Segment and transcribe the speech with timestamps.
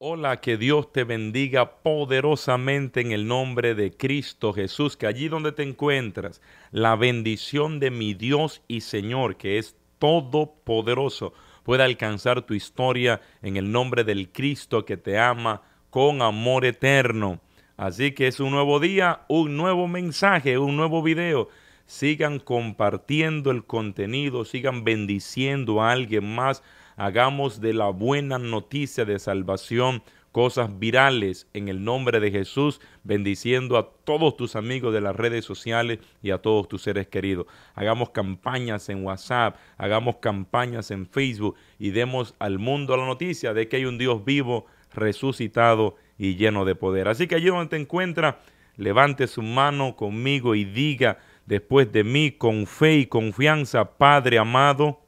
[0.00, 5.50] Hola, que Dios te bendiga poderosamente en el nombre de Cristo Jesús, que allí donde
[5.50, 6.40] te encuentras,
[6.70, 11.32] la bendición de mi Dios y Señor, que es todopoderoso,
[11.64, 17.40] pueda alcanzar tu historia en el nombre del Cristo que te ama con amor eterno.
[17.76, 21.48] Así que es un nuevo día, un nuevo mensaje, un nuevo video.
[21.86, 26.62] Sigan compartiendo el contenido, sigan bendiciendo a alguien más
[26.98, 30.02] hagamos de la buena noticia de salvación
[30.32, 35.44] cosas virales en el nombre de Jesús, bendiciendo a todos tus amigos de las redes
[35.44, 37.46] sociales y a todos tus seres queridos.
[37.74, 43.68] Hagamos campañas en WhatsApp, hagamos campañas en Facebook y demos al mundo la noticia de
[43.68, 47.08] que hay un Dios vivo, resucitado y lleno de poder.
[47.08, 48.36] Así que allí donde te encuentras,
[48.76, 55.00] levante su mano conmigo y diga después de mí con fe y confianza, Padre amado,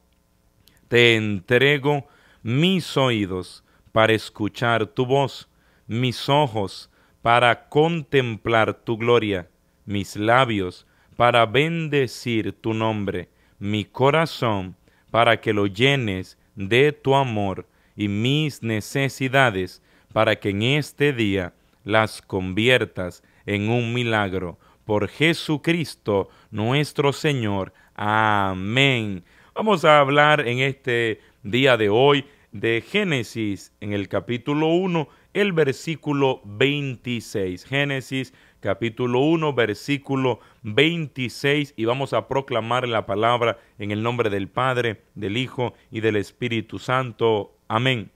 [0.91, 2.05] te entrego
[2.43, 3.63] mis oídos
[3.93, 5.47] para escuchar tu voz,
[5.87, 6.89] mis ojos
[7.21, 9.47] para contemplar tu gloria,
[9.85, 14.75] mis labios para bendecir tu nombre, mi corazón
[15.11, 21.53] para que lo llenes de tu amor y mis necesidades para que en este día
[21.85, 24.59] las conviertas en un milagro.
[24.83, 27.71] Por Jesucristo nuestro Señor.
[27.95, 29.23] Amén.
[29.53, 35.51] Vamos a hablar en este día de hoy de Génesis en el capítulo 1, el
[35.51, 37.65] versículo 26.
[37.65, 44.47] Génesis capítulo 1, versículo 26 y vamos a proclamar la palabra en el nombre del
[44.47, 47.53] Padre, del Hijo y del Espíritu Santo.
[47.67, 48.09] Amén.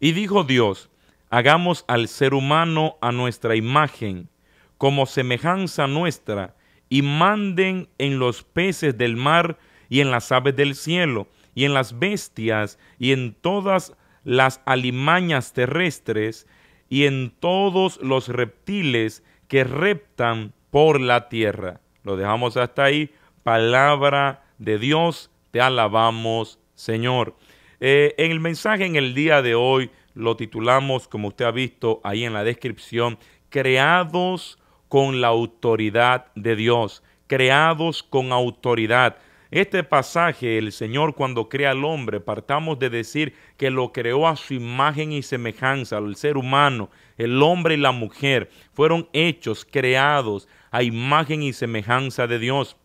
[0.00, 0.88] Y dijo Dios,
[1.28, 4.30] hagamos al ser humano a nuestra imagen,
[4.78, 6.54] como semejanza nuestra,
[6.88, 9.58] y manden en los peces del mar,
[9.94, 15.52] y en las aves del cielo, y en las bestias, y en todas las alimañas
[15.52, 16.48] terrestres,
[16.88, 21.80] y en todos los reptiles que reptan por la tierra.
[22.02, 23.12] Lo dejamos hasta ahí.
[23.44, 27.36] Palabra de Dios, te alabamos, Señor.
[27.78, 32.00] Eh, en el mensaje en el día de hoy lo titulamos, como usted ha visto
[32.02, 33.16] ahí en la descripción,
[33.48, 39.18] creados con la autoridad de Dios, creados con autoridad.
[39.54, 44.34] Este pasaje, el Señor cuando crea al hombre, partamos de decir que lo creó a
[44.34, 50.48] su imagen y semejanza, el ser humano, el hombre y la mujer, fueron hechos, creados
[50.72, 52.76] a imagen y semejanza de Dios.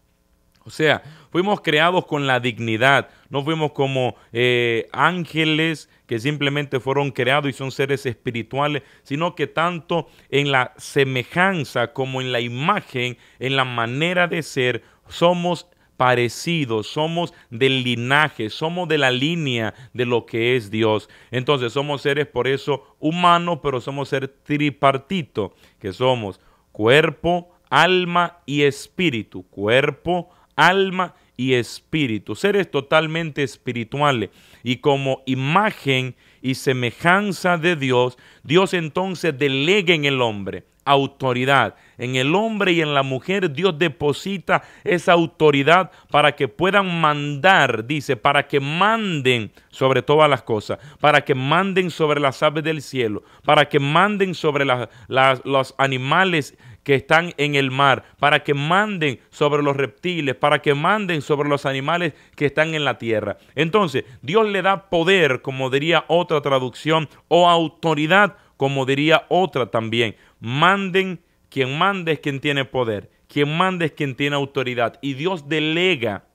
[0.63, 7.09] O sea, fuimos creados con la dignidad, no fuimos como eh, ángeles que simplemente fueron
[7.09, 13.17] creados y son seres espirituales, sino que tanto en la semejanza como en la imagen,
[13.39, 15.65] en la manera de ser, somos
[15.99, 21.09] parecidos, somos del linaje, somos de la línea de lo que es Dios.
[21.29, 26.39] Entonces somos seres por eso humanos, pero somos seres tripartito, que somos
[26.71, 29.43] cuerpo, alma y espíritu.
[29.49, 32.33] Cuerpo, alma y espíritu.
[32.33, 34.29] Seres totalmente espirituales.
[34.63, 41.75] Y como imagen y semejanza de Dios, Dios entonces delega en el hombre autoridad.
[41.97, 47.85] En el hombre y en la mujer Dios deposita esa autoridad para que puedan mandar,
[47.85, 52.81] dice, para que manden sobre todas las cosas, para que manden sobre las aves del
[52.81, 59.19] cielo, para que manden sobre los animales que están en el mar, para que manden
[59.29, 63.37] sobre los reptiles, para que manden sobre los animales que están en la tierra.
[63.53, 70.15] Entonces, Dios le da poder, como diría otra traducción, o autoridad, como diría otra también.
[70.39, 74.97] Manden, quien manda es quien tiene poder, quien manda es quien tiene autoridad.
[75.01, 76.25] Y Dios delega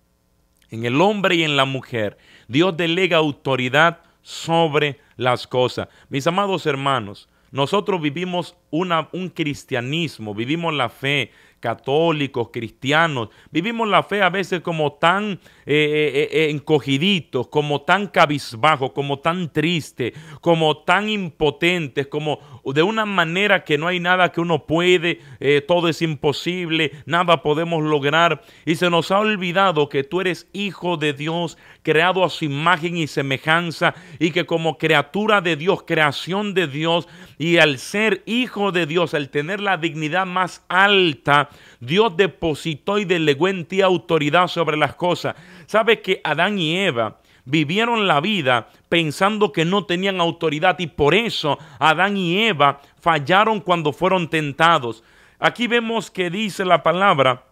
[0.70, 5.88] en el hombre y en la mujer, Dios delega autoridad sobre las cosas.
[6.08, 11.30] Mis amados hermanos, nosotros vivimos una, un cristianismo, vivimos la fe
[11.64, 18.08] católicos, cristianos, vivimos la fe a veces como tan eh, eh, eh, encogiditos, como tan
[18.08, 24.30] cabizbajos, como tan tristes, como tan impotentes, como de una manera que no hay nada
[24.30, 25.20] que uno puede,
[25.66, 28.42] todo es imposible, nada podemos lograr.
[28.66, 32.98] Y se nos ha olvidado que tú eres hijo de Dios, creado a su imagen
[32.98, 37.08] y semejanza, y que como criatura de Dios, creación de Dios,
[37.38, 41.48] y al ser hijo de Dios, al tener la dignidad más alta,
[41.80, 45.34] Dios depositó y delegó en ti autoridad sobre las cosas.
[45.66, 51.14] ¿Sabe que Adán y Eva vivieron la vida pensando que no tenían autoridad y por
[51.14, 55.02] eso Adán y Eva fallaron cuando fueron tentados?
[55.38, 57.44] Aquí vemos que dice la palabra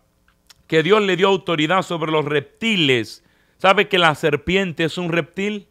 [0.67, 3.25] que Dios le dio autoridad sobre los reptiles.
[3.59, 5.69] ¿Sabe que la serpiente es un reptil?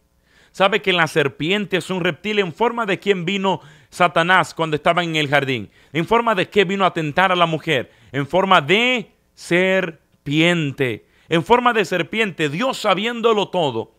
[0.51, 3.61] sabe que la serpiente es un reptil en forma de quien vino
[3.91, 5.69] Satanás cuando estaba en el jardín.
[5.93, 7.91] En forma de que vino a tentar a la mujer.
[8.11, 11.05] En forma de serpiente.
[11.29, 12.49] En forma de serpiente.
[12.49, 13.91] Dios sabiéndolo todo.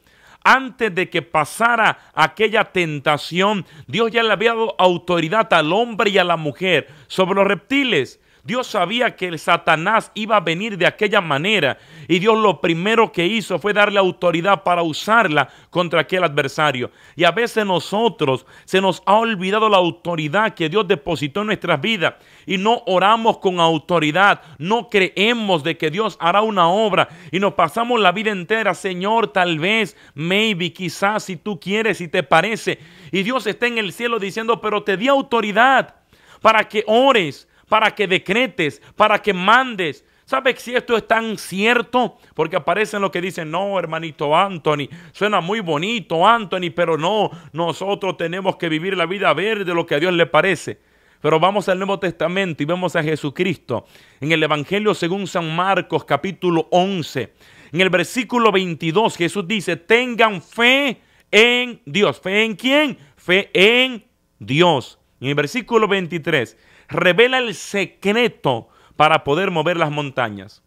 [0.43, 6.19] Antes de que pasara aquella tentación, Dios ya le había dado autoridad al hombre y
[6.19, 8.19] a la mujer sobre los reptiles.
[8.45, 11.79] Dios sabía que el Satanás iba a venir de aquella manera
[12.09, 16.91] y Dios lo primero que hizo fue darle autoridad para usarla contra aquel adversario.
[17.15, 21.81] Y a veces nosotros se nos ha olvidado la autoridad que Dios depositó en nuestras
[21.81, 27.39] vidas y no oramos con autoridad, no creemos de que Dios hará una obra y
[27.39, 32.25] nos pasamos la vida entera, Señor, tal vez, maybe, quizás, si tú quieres, si te
[32.25, 32.81] parece.
[33.13, 35.95] Y Dios está en el cielo diciendo, pero te di autoridad
[36.41, 40.05] para que ores para que decretes, para que mandes.
[40.27, 42.19] ¿Sabes si esto es tan cierto?
[42.35, 48.19] Porque aparecen los que dicen, no, hermanito Anthony, suena muy bonito, Anthony, pero no, nosotros
[48.19, 50.81] tenemos que vivir la vida verde de lo que a Dios le parece.
[51.23, 53.87] Pero vamos al Nuevo Testamento y vemos a Jesucristo
[54.21, 57.33] en el Evangelio según San Marcos capítulo 11.
[57.73, 62.21] En el versículo 22 Jesús dice, tengan fe en Dios.
[62.21, 62.99] ¿Fe en quién?
[63.17, 64.05] Fe en
[64.39, 64.99] Dios.
[65.23, 66.59] En el versículo 23
[66.93, 70.63] revela el secreto para poder mover las montañas.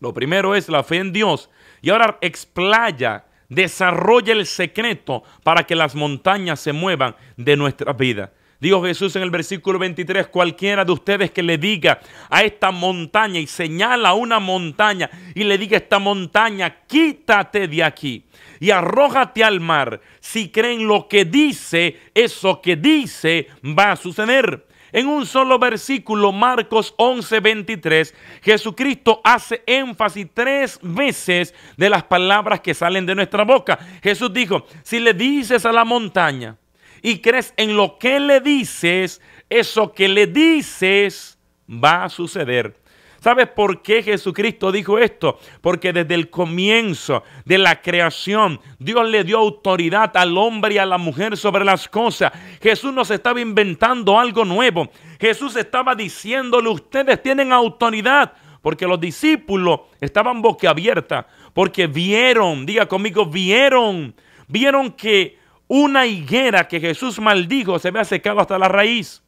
[0.00, 1.50] Lo primero es la fe en Dios
[1.80, 8.32] y ahora explaya, desarrolla el secreto para que las montañas se muevan de nuestra vida.
[8.60, 13.38] Dijo Jesús en el versículo 23, cualquiera de ustedes que le diga a esta montaña
[13.38, 18.26] y señala una montaña y le diga a esta montaña, quítate de aquí
[18.58, 20.00] y arrójate al mar.
[20.18, 24.66] Si creen lo que dice, eso que dice va a suceder.
[24.92, 32.74] En un solo versículo, Marcos 11:23, Jesucristo hace énfasis tres veces de las palabras que
[32.74, 33.78] salen de nuestra boca.
[34.02, 36.56] Jesús dijo, si le dices a la montaña
[37.02, 39.20] y crees en lo que le dices,
[39.50, 41.38] eso que le dices
[41.68, 42.87] va a suceder.
[43.28, 45.38] ¿Sabes por qué Jesucristo dijo esto?
[45.60, 50.86] Porque desde el comienzo de la creación, Dios le dio autoridad al hombre y a
[50.86, 52.32] la mujer sobre las cosas.
[52.62, 54.88] Jesús nos estaba inventando algo nuevo.
[55.20, 58.32] Jesús estaba diciéndole, ustedes tienen autoridad.
[58.62, 61.26] Porque los discípulos estaban boquiabiertas.
[61.52, 64.14] Porque vieron, diga conmigo, vieron,
[64.46, 69.22] vieron que una higuera que Jesús maldijo se había secado hasta la raíz.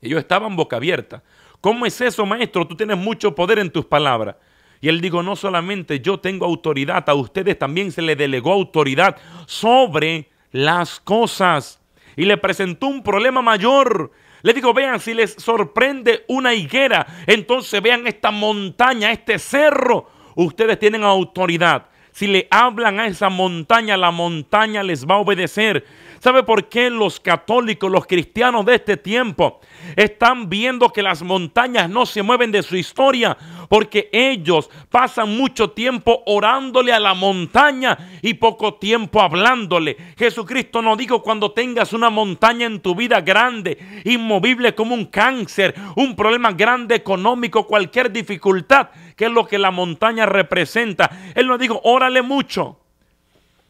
[0.00, 1.22] Ellos estaban boca abierta.
[1.64, 2.66] ¿Cómo es eso, maestro?
[2.66, 4.36] Tú tienes mucho poder en tus palabras.
[4.82, 9.16] Y él dijo, no solamente yo tengo autoridad, a ustedes también se le delegó autoridad
[9.46, 11.80] sobre las cosas.
[12.16, 14.12] Y le presentó un problema mayor.
[14.42, 20.10] Le digo, vean, si les sorprende una higuera, entonces vean esta montaña, este cerro.
[20.34, 21.86] Ustedes tienen autoridad.
[22.12, 25.86] Si le hablan a esa montaña, la montaña les va a obedecer.
[26.24, 29.60] ¿Sabe por qué los católicos, los cristianos de este tiempo
[29.94, 33.36] están viendo que las montañas no se mueven de su historia?
[33.68, 39.98] Porque ellos pasan mucho tiempo orándole a la montaña y poco tiempo hablándole.
[40.16, 43.76] Jesucristo nos dijo cuando tengas una montaña en tu vida grande,
[44.06, 49.70] inmovible como un cáncer, un problema grande económico, cualquier dificultad, que es lo que la
[49.70, 51.10] montaña representa.
[51.34, 52.80] Él nos dijo, órale mucho,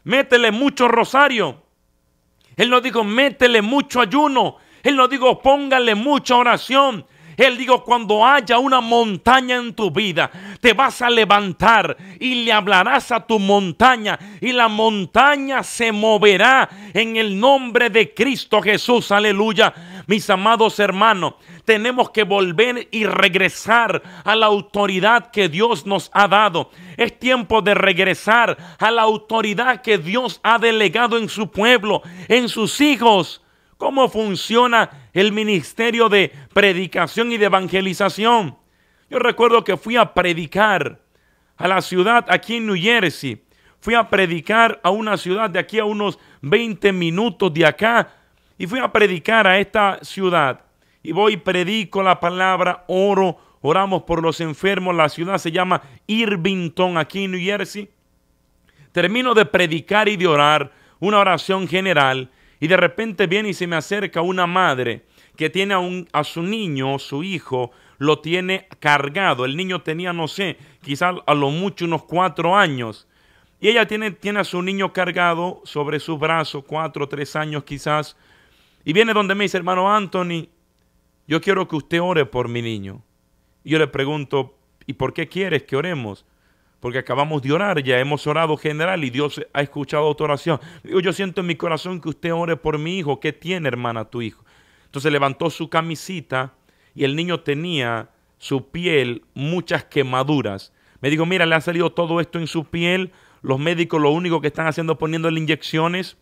[0.05, 1.64] métele mucho rosario
[2.57, 4.57] él no dijo, métele mucho ayuno.
[4.83, 7.07] Él no dijo, póngale mucha oración.
[7.37, 10.31] Él dijo, cuando haya una montaña en tu vida,
[10.61, 16.69] te vas a levantar y le hablarás a tu montaña y la montaña se moverá
[16.93, 19.11] en el nombre de Cristo Jesús.
[19.11, 19.75] Aleluya.
[20.07, 21.35] Mis amados hermanos,
[21.65, 26.71] tenemos que volver y regresar a la autoridad que Dios nos ha dado.
[26.97, 32.49] Es tiempo de regresar a la autoridad que Dios ha delegado en su pueblo, en
[32.49, 33.43] sus hijos.
[33.79, 38.59] ¿Cómo funciona el ministerio de predicación y de evangelización?
[39.09, 41.01] Yo recuerdo que fui a predicar
[41.57, 43.43] a la ciudad aquí en New Jersey.
[43.81, 48.09] Fui a predicar a una ciudad de aquí a unos 20 minutos de acá.
[48.59, 50.61] Y fui a predicar a esta ciudad
[51.03, 54.95] y voy predico la palabra, oro, oramos por los enfermos.
[54.95, 57.91] La ciudad se llama Irvington, aquí en New Jersey.
[58.93, 63.67] Termino de predicar y de orar una oración general y de repente viene y se
[63.67, 65.05] me acerca una madre
[65.37, 69.45] que tiene a, un, a su niño, su hijo, lo tiene cargado.
[69.45, 73.07] El niño tenía, no sé, quizás a lo mucho unos cuatro años.
[73.61, 78.17] Y ella tiene, tiene a su niño cargado sobre su brazo, cuatro, tres años quizás.
[78.85, 80.49] Y viene donde me dice, hermano Anthony,
[81.27, 83.03] yo quiero que usted ore por mi niño.
[83.63, 86.27] Y yo le pregunto, ¿y por qué quieres que oremos?
[86.85, 90.61] porque acabamos de orar, ya hemos orado general y Dios ha escuchado tu oración.
[90.83, 93.21] Digo, yo siento en mi corazón que usted ore por mi hijo.
[93.21, 94.45] ¿Qué tiene, hermana, tu hijo?
[94.85, 96.53] Entonces levantó su camisita
[96.95, 100.75] y el niño tenía su piel muchas quemaduras.
[101.01, 103.13] Me dijo, mira, le ha salido todo esto en su piel.
[103.41, 106.19] Los médicos lo único que están haciendo es poniéndole inyecciones.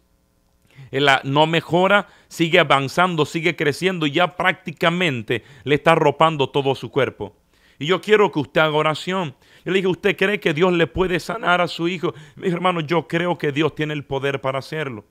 [1.24, 7.36] No mejora, sigue avanzando, sigue creciendo ya prácticamente le está arropando todo su cuerpo.
[7.78, 9.34] Y yo quiero que usted haga oración.
[9.64, 12.14] Yo le dije, ¿usted cree que Dios le puede sanar a su hijo?
[12.36, 15.04] Mi hermano, yo creo que Dios tiene el poder para hacerlo.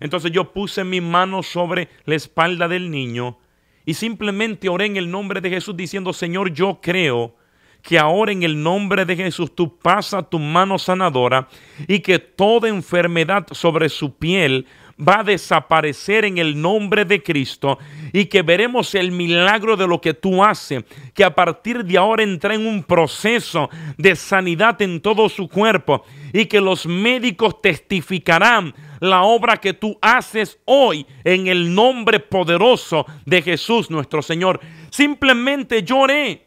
[0.00, 3.38] Entonces yo puse mi mano sobre la espalda del niño
[3.84, 7.34] y simplemente oré en el nombre de Jesús diciendo, Señor, yo creo
[7.82, 11.48] que ahora en el nombre de Jesús tú pasas tu mano sanadora
[11.86, 14.66] y que toda enfermedad sobre su piel
[14.98, 17.78] va a desaparecer en el nombre de Cristo
[18.12, 20.84] y que veremos el milagro de lo que tú haces,
[21.14, 26.04] que a partir de ahora entra en un proceso de sanidad en todo su cuerpo
[26.32, 33.06] y que los médicos testificarán la obra que tú haces hoy en el nombre poderoso
[33.26, 34.60] de Jesús nuestro Señor.
[34.90, 36.46] Simplemente lloré,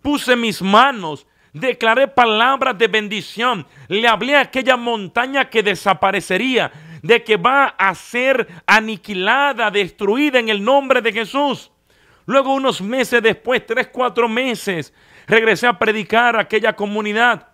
[0.00, 7.22] puse mis manos, declaré palabras de bendición, le hablé a aquella montaña que desaparecería de
[7.22, 11.70] que va a ser aniquilada, destruida en el nombre de Jesús.
[12.26, 14.92] Luego unos meses después, tres, cuatro meses,
[15.26, 17.48] regresé a predicar a aquella comunidad.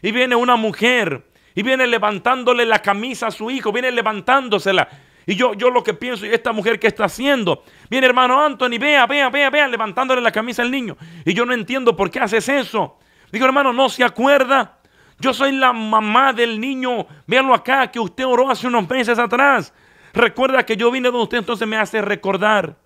[0.00, 4.88] Y viene una mujer y viene levantándole la camisa a su hijo, viene levantándosela.
[5.26, 8.78] Y yo, yo lo que pienso, y esta mujer que está haciendo, viene hermano Anthony,
[8.80, 10.96] vea, vea, vea, vea, levantándole la camisa al niño.
[11.24, 12.98] Y yo no entiendo por qué haces eso.
[13.30, 14.78] Digo, hermano, no se acuerda
[15.22, 19.72] yo soy la mamá del niño, véanlo acá, que usted oró hace unos meses atrás.
[20.12, 22.76] Recuerda que yo vine donde usted, entonces me hace recordar.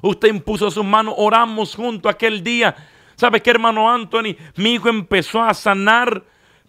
[0.00, 2.76] Usted impuso sus manos, oramos junto aquel día.
[3.16, 4.36] ¿Sabe qué, hermano Anthony?
[4.54, 6.22] Mi hijo empezó a sanar,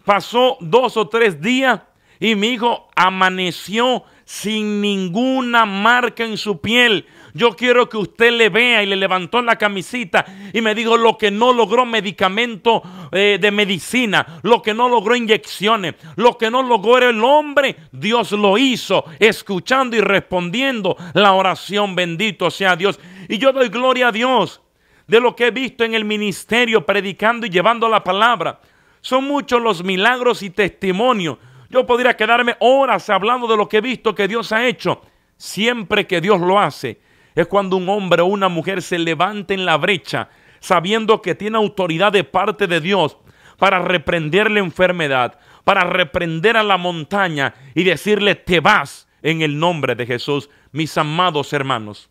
[0.04, 1.80] pasó dos o tres días
[2.18, 7.06] y mi hijo amaneció sin ninguna marca en su piel.
[7.36, 10.24] Yo quiero que usted le vea y le levantó la camisita
[10.54, 15.14] y me dijo lo que no logró medicamento eh, de medicina, lo que no logró
[15.14, 21.94] inyecciones, lo que no logró el hombre, Dios lo hizo, escuchando y respondiendo la oración.
[21.94, 22.98] Bendito sea Dios.
[23.28, 24.62] Y yo doy gloria a Dios
[25.06, 28.60] de lo que he visto en el ministerio, predicando y llevando la palabra.
[29.02, 31.36] Son muchos los milagros y testimonios.
[31.68, 35.02] Yo podría quedarme horas hablando de lo que he visto que Dios ha hecho.
[35.36, 37.04] Siempre que Dios lo hace,
[37.36, 40.28] es cuando un hombre o una mujer se levanta en la brecha
[40.60, 43.16] sabiendo que tiene autoridad de parte de Dios
[43.58, 49.58] para reprender la enfermedad, para reprender a la montaña y decirle te vas en el
[49.58, 50.50] nombre de Jesús.
[50.72, 52.10] Mis amados hermanos,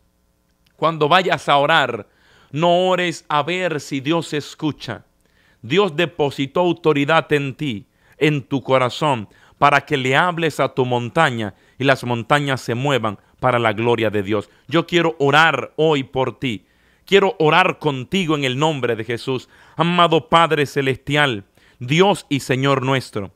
[0.75, 2.08] cuando vayas a orar,
[2.51, 5.03] no ores a ver si Dios escucha.
[5.62, 9.27] Dios depositó autoridad en ti, en tu corazón,
[9.58, 14.10] para que le hables a tu montaña y las montañas se muevan para la gloria
[14.10, 14.50] de Dios.
[14.68, 16.66] Yo quiero orar hoy por ti.
[17.06, 19.50] Quiero orar contigo en el nombre de Jesús.
[19.75, 21.44] Amado Padre Celestial,
[21.78, 23.32] Dios y Señor nuestro.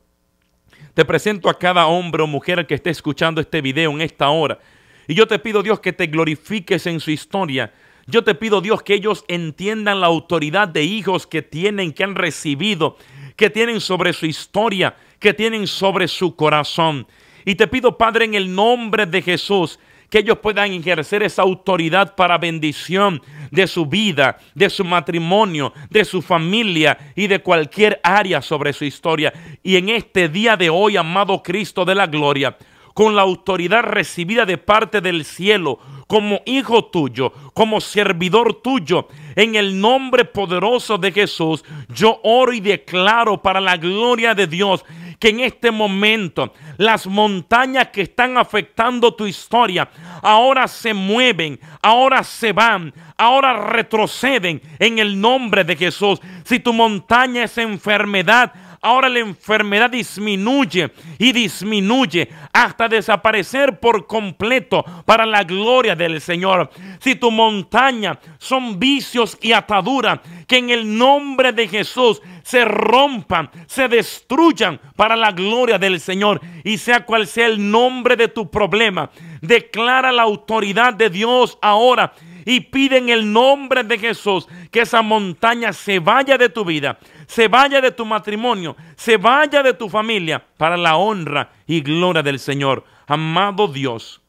[0.94, 4.58] Te presento a cada hombre o mujer que esté escuchando este video en esta hora.
[5.06, 7.72] Y yo te pido, Dios, que te glorifiques en su historia.
[8.08, 12.16] Yo te pido, Dios, que ellos entiendan la autoridad de hijos que tienen, que han
[12.16, 12.96] recibido,
[13.36, 17.06] que tienen sobre su historia, que tienen sobre su corazón.
[17.44, 19.78] Y te pido, Padre, en el nombre de Jesús,
[20.10, 26.04] que ellos puedan ejercer esa autoridad para bendición de su vida, de su matrimonio, de
[26.04, 29.32] su familia y de cualquier área sobre su historia.
[29.62, 32.56] Y en este día de hoy, amado Cristo de la gloria,
[32.92, 39.54] con la autoridad recibida de parte del cielo, como hijo tuyo, como servidor tuyo, en
[39.54, 44.84] el nombre poderoso de Jesús, yo oro y declaro para la gloria de Dios
[45.20, 49.88] que en este momento las montañas que están afectando tu historia
[50.22, 56.20] ahora se mueven, ahora se van, ahora retroceden en el nombre de Jesús.
[56.44, 64.84] Si tu montaña es enfermedad, ahora la enfermedad disminuye y disminuye hasta desaparecer por completo
[65.04, 66.70] para la gloria del Señor.
[67.00, 73.50] Si tu montaña son vicios y ataduras, que en el nombre de Jesús se rompan,
[73.66, 76.40] se destruyan para la gloria del Señor.
[76.64, 79.10] Y sea cual sea el nombre de tu problema,
[79.40, 82.12] declara la autoridad de Dios ahora
[82.44, 86.98] y pide en el nombre de Jesús que esa montaña se vaya de tu vida,
[87.26, 92.22] se vaya de tu matrimonio, se vaya de tu familia para la honra y gloria
[92.22, 92.84] del Señor.
[93.06, 94.20] Amado Dios,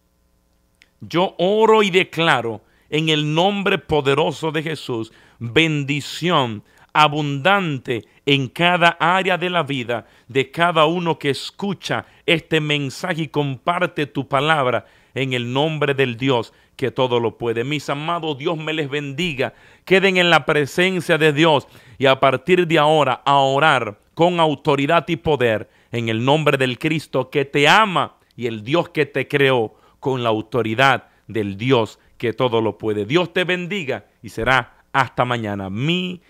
[1.00, 6.64] yo oro y declaro en el nombre poderoso de Jesús bendición
[6.94, 13.28] abundante en cada área de la vida de cada uno que escucha este mensaje y
[13.28, 17.64] comparte tu palabra en el nombre del Dios que todo lo puede.
[17.64, 19.54] Mis amados, Dios me les bendiga.
[19.86, 21.68] Queden en la presencia de Dios
[21.98, 26.80] y a partir de ahora a orar con autoridad y poder en el nombre del
[26.80, 32.00] Cristo que te ama y el Dios que te creó con la autoridad del Dios
[32.18, 33.06] que todo lo puede.
[33.06, 35.70] Dios te bendiga y será hasta mañana.
[35.70, 36.22] Mi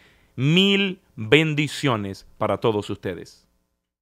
[0.42, 3.41] mil bendiciones para todos ustedes.